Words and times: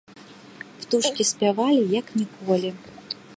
Птушкі 0.79 1.23
спявалі 1.31 1.83
як 1.99 2.05
ніколі. 2.19 2.73